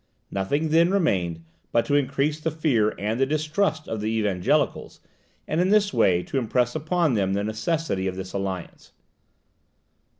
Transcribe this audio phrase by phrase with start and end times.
[0.31, 4.99] Nothing then remained but to increase the fear and the distrust of the Evangelicals,
[5.47, 8.93] and in this way to impress upon them the necessity of this alliance.